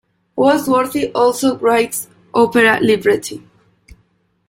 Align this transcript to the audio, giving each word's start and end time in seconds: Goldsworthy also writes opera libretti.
Goldsworthy 0.35 1.11
also 1.13 1.59
writes 1.59 2.07
opera 2.33 2.79
libretti. 2.81 3.45